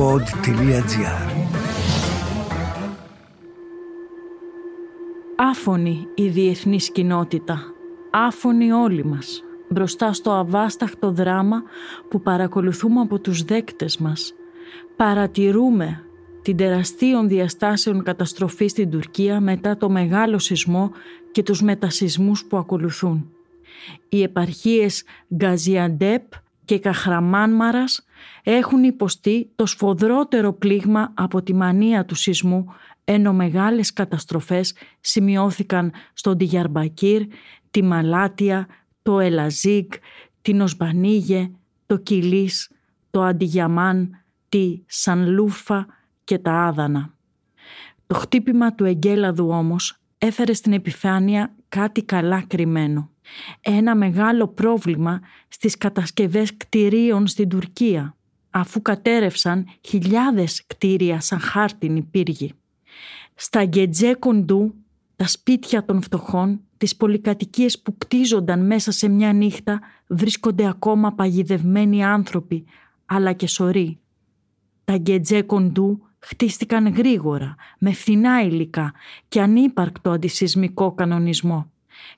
[0.00, 1.30] pod.gr
[5.36, 7.62] Άφωνη η διεθνής κοινότητα,
[8.10, 11.62] άφωνη όλοι μας, μπροστά στο αβάσταχτο δράμα
[12.10, 14.34] που παρακολουθούμε από τους δέκτες μας.
[14.96, 16.04] Παρατηρούμε
[16.42, 20.90] την τεραστίων διαστάσεων καταστροφή στην Τουρκία μετά το μεγάλο σεισμό
[21.32, 23.30] και τους μετασυσμούς που ακολουθούν.
[24.08, 25.04] Οι επαρχίες
[25.34, 26.22] Γκαζιαντέπ
[26.70, 28.04] και Καχραμάνμαρας
[28.42, 32.66] έχουν υποστεί το σφοδρότερο πλήγμα από τη μανία του σεισμού
[33.04, 37.26] ενώ μεγάλες καταστροφές σημειώθηκαν στον Τιγιαρμπακύρ,
[37.70, 38.66] τη Μαλάτια,
[39.02, 39.90] το Ελαζίγκ,
[40.42, 41.50] την Οσμπανίγε,
[41.86, 42.70] το Κιλής,
[43.10, 45.86] το Αντιγιαμάν, τη Σανλούφα
[46.24, 47.14] και τα Άδανα.
[48.06, 53.09] Το χτύπημα του εγκέλαδου όμως έφερε στην επιφάνεια κάτι καλά κρυμμένο.
[53.60, 58.16] Ένα μεγάλο πρόβλημα στις κατασκευές κτηρίων στην Τουρκία,
[58.50, 62.52] αφού κατέρευσαν χιλιάδες κτίρια σαν χάρτινοι πύργοι.
[63.34, 64.74] Στα gecekondu,
[65.16, 72.04] τα σπίτια των φτωχών, τις πολυκατοικίες που κτίζονταν μέσα σε μια νύχτα, βρίσκονται ακόμα παγιδευμένοι
[72.04, 72.64] άνθρωποι,
[73.06, 73.98] αλλά και σοροί.
[74.84, 78.92] Τα gecekondu χτίστηκαν γρήγορα, με φθηνά υλικά
[79.28, 81.70] και ανύπαρκτο αντισυσμικό κανονισμό.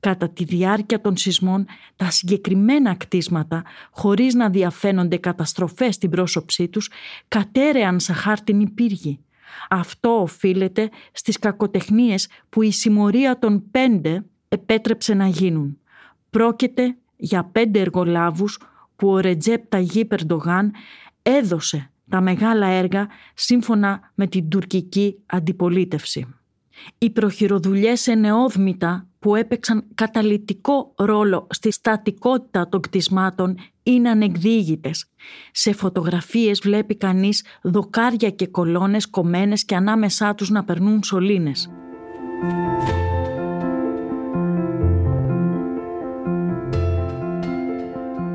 [0.00, 6.90] Κατά τη διάρκεια των σεισμών, τα συγκεκριμένα κτίσματα, χωρίς να διαφαίνονται καταστροφές στην πρόσωψή τους,
[7.28, 9.20] κατέρεαν σαν χάρτινη πύργη.
[9.68, 15.78] Αυτό οφείλεται στις κακοτεχνίες που η συμμορία των πέντε επέτρεψε να γίνουν.
[16.30, 18.60] Πρόκειται για πέντε εργολάβους
[18.96, 20.72] που ο Ρετζέπ Ταγί Περντογάν
[21.22, 26.26] έδωσε τα μεγάλα έργα σύμφωνα με την τουρκική αντιπολίτευση.
[26.98, 35.06] Οι προχειροδουλειές ενεόδμητα που έπαιξαν καταλητικό ρόλο στη στατικότητα των κτισμάτων είναι ανεκδίγητες.
[35.52, 41.70] Σε φωτογραφίες βλέπει κανείς δοκάρια και κολόνες κομμένες και ανάμεσά τους να περνούν σωλήνες.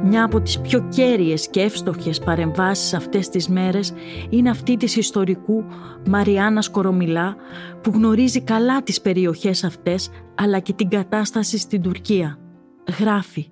[0.03, 3.94] Μια από τις πιο κέρυες και εύστοχες παρεμβάσεις αυτές τις μέρες
[4.29, 5.63] είναι αυτή της ιστορικού
[6.07, 7.35] Μαριάννας Κορομιλά
[7.81, 12.39] που γνωρίζει καλά τις περιοχές αυτές αλλά και την κατάσταση στην Τουρκία.
[13.00, 13.50] Γράφει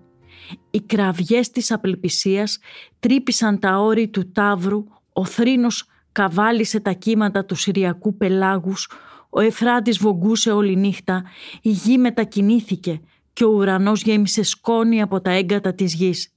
[0.69, 2.59] «Οι κραυγές της απελπισίας
[2.99, 4.83] τρύπησαν τα όρη του Ταύρου,
[5.13, 8.89] ο θρήνος καβάλισε τα κύματα του Συριακού πελάγους,
[9.29, 11.23] ο Εφράτης βογκούσε όλη νύχτα,
[11.61, 13.01] η γη μετακινήθηκε
[13.33, 16.33] και ο ουρανός γέμισε σκόνη από τα έγκατα της γης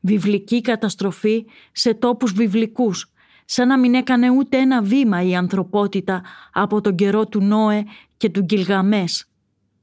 [0.00, 3.12] βιβλική καταστροφή σε τόπους βιβλικούς,
[3.44, 6.22] σαν να μην έκανε ούτε ένα βήμα η ανθρωπότητα
[6.52, 7.84] από τον καιρό του Νόε
[8.16, 9.28] και του Γκυλγαμές.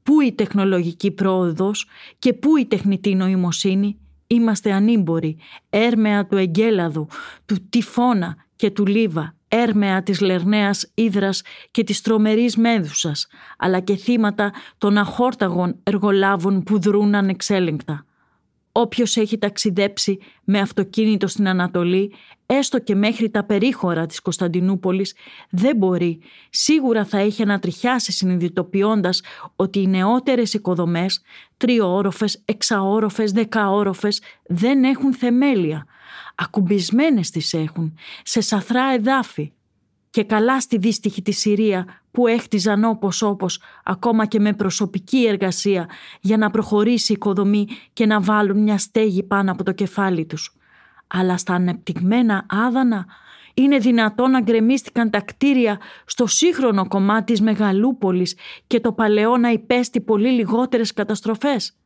[0.04, 1.88] Πού η τεχνολογική πρόοδος
[2.20, 5.38] και πού η τεχνητή νοημοσύνη, είμαστε ανήμποροι,
[5.70, 7.08] έρμεα του εγκέλαδου,
[7.46, 13.28] του τυφώνα και του λίβα, έρμεα της λερναίας ύδρας και της τρομερής μέδουσας,
[13.58, 18.06] αλλά και θύματα των αχόρταγων εργολάβων που δρούν ανεξέλεγκτα.
[18.78, 22.14] Όποιος έχει ταξιδέψει με αυτοκίνητο στην Ανατολή,
[22.46, 25.16] έστω και μέχρι τα περίχωρα της Κωνσταντινούπολης,
[25.50, 26.20] δεν μπορεί.
[26.50, 29.22] Σίγουρα θα έχει ανατριχιάσει συνειδητοποιώντας
[29.56, 31.22] ότι οι νεότερες οικοδομές,
[31.58, 35.86] τριόροφες, εξαόροφες, δεκαόροφες, δεν έχουν θεμέλια.
[36.36, 39.52] Ακουμπισμένες τις έχουν, σε σαθρά εδάφη,
[40.10, 45.90] και καλά στη δύστιχη τη Συρία που έχτιζαν όπως όπως ακόμα και με προσωπική εργασία
[46.22, 50.56] για να προχωρήσει η οικοδομή και να βάλουν μια στέγη πάνω από το κεφάλι τους.
[51.08, 53.06] Αλλά στα ανεπτυγμένα άδανα
[53.54, 58.38] είναι δυνατόν να γκρεμίστηκαν τα κτίρια στο σύγχρονο κομμάτι της Μεγαλούπολης
[58.68, 61.78] και το παλαιό να υπέστη πολύ λιγότερες καταστροφές.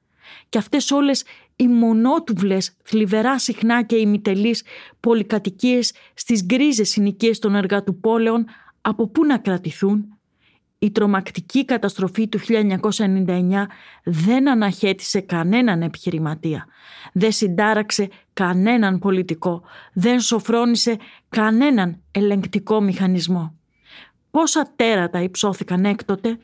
[0.50, 1.24] Και αυτές όλες
[1.56, 4.64] οι μονότουβλες, θλιβερά συχνά και ημιτελείς
[5.00, 8.46] πολυκατοικίες στις γκρίζες συνοικίες των εργατουπόλεων
[8.82, 10.19] από πού να κρατηθούν;
[10.82, 13.66] Η τρομακτική καταστροφή του 1999
[14.04, 16.66] δεν αναχέτησε κανέναν επιχειρηματία,
[17.14, 19.62] δεν συντάραξε κανέναν πολιτικό,
[19.94, 20.98] δεν σοφρόνησε
[21.30, 23.56] κανέναν ελεγκτικό μηχανισμό.
[24.32, 26.38] Πόσα τέρατα υψώθηκαν έκτοτε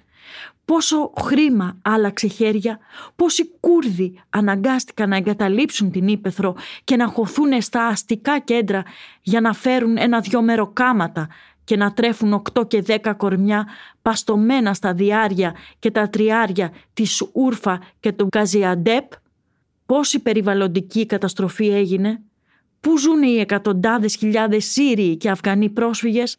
[0.65, 2.79] πόσο χρήμα άλλαξε χέρια,
[3.15, 8.83] πόσοι Κούρδοι αναγκάστηκαν να εγκαταλείψουν την Ήπεθρο και να χωθούν στα αστικά κέντρα
[9.21, 11.27] για να φέρουν ένα-δυο μεροκάματα
[11.65, 13.67] και να τρέφουν οκτώ και δέκα κορμιά
[14.01, 19.11] παστομένα στα διάρια και τα τριάρια της Ούρφα και του Καζιαντέπ,
[19.85, 22.21] πόση περιβαλλοντική καταστροφή έγινε,
[22.79, 26.37] πού ζουν οι εκατοντάδες χιλιάδες Σύριοι και Αφγανοί πρόσφυγες,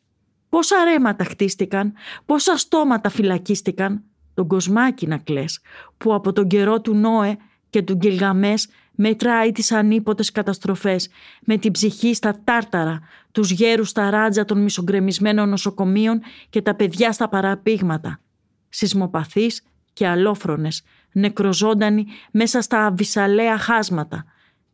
[0.49, 1.93] πόσα ρέματα χτίστηκαν,
[2.27, 5.61] πόσα στόματα φυλακίστηκαν, τον κοσμάκι να κλαις,
[5.99, 7.37] που από τον καιρό του Νόε
[7.71, 11.09] και του Γκυλγαμές Μετράει τις ανίποτες καταστροφές
[11.45, 13.01] με την ψυχή στα τάρταρα,
[13.33, 16.21] τους γέρους στα ράτζα των μισογκρεμισμένων νοσοκομείων
[16.51, 18.21] και τα παιδιά στα παραπήγματα.
[18.69, 19.63] Σεισμοπαθείς
[19.93, 20.83] και αλόφρονες,
[21.13, 24.25] νεκροζώντανοι μέσα στα αβυσαλαία χάσματα.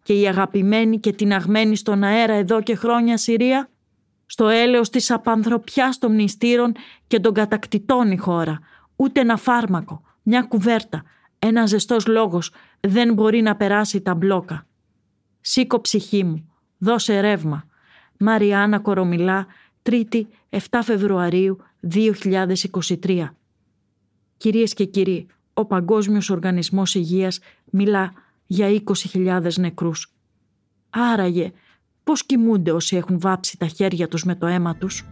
[0.03, 3.69] Και η αγαπημένη και την αγμένη στον αέρα εδώ και χρόνια Συρία,
[4.27, 6.73] στο έλεος της απανθρωπιάς των μνηστήρων
[7.07, 8.59] και των κατακτητών η χώρα.
[8.97, 11.03] Ούτε ένα φάρμακο, μια κουβέρτα,
[11.45, 14.67] ένας ζεστός λόγος δεν μπορεί να περάσει τα μπλόκα.
[15.41, 17.65] Σήκω ψυχή μου, δώσε ρεύμα.
[18.19, 19.47] Μαριάννα Κορομιλά,
[19.83, 23.37] 3η 7 Φεβρουαρίου 2023.
[24.37, 27.41] Κυρίες και κύριοι, ο Παγκόσμιος Οργανισμός Υγείας
[27.71, 28.13] μιλά
[28.47, 30.13] για 20.000 νεκρούς.
[30.91, 31.53] Άραγε,
[32.05, 35.07] πώς κοιμούνται όσοι έχουν βάψει τα χέρια τους με το αίμα τους;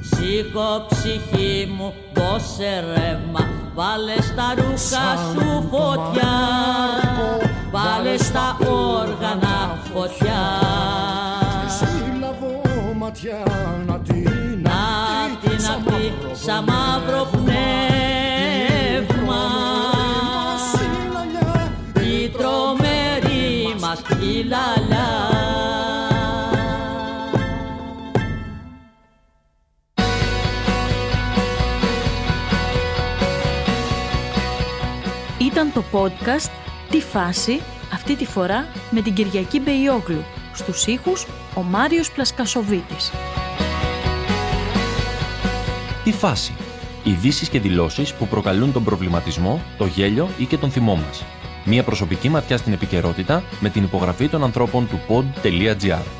[0.00, 6.36] Σήκω ψυχή μου, δώσε ρεύμα, βάλε στα ρούχα σου φωτιά,
[7.70, 10.42] βάλε στα όργανα φωτιά.
[11.78, 12.60] Σύλλαβω
[12.94, 13.42] ματιά
[35.60, 36.50] Ήταν το podcast
[36.90, 37.60] «Τι φάση»
[37.92, 40.24] αυτή τη φορά με την Κυριακή Μπεϊόγλου.
[40.54, 43.12] Στους ήχους ο Μάριος Πλασκασοβίτης.
[46.04, 46.52] Τι φάση.
[47.04, 51.24] Ειδήσεις και δηλώσεις που προκαλούν τον προβληματισμό, το γέλιο ή και τον θυμό μας.
[51.64, 56.19] Μία προσωπική ματιά στην επικαιρότητα με την υπογραφή των ανθρώπων του pod.gr.